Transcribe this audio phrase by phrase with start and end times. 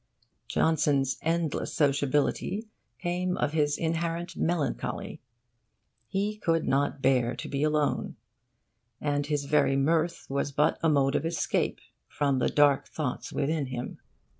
[0.47, 2.67] Johnson's endless sociability
[2.97, 5.21] came of his inherent melancholy:
[6.07, 8.15] he could not bear to be alone;
[8.99, 13.67] and his very mirth was but a mode of escape from the dark thoughts within
[13.67, 13.99] him.